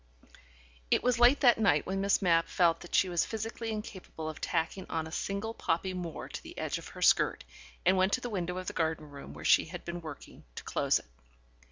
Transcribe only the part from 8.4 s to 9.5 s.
of the garden room where